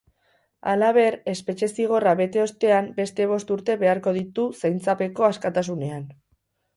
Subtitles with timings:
[0.69, 6.01] Halaber, espetxe zigorra bete ostean beste bost urte beharko ditu zaintzapeko askatasunean.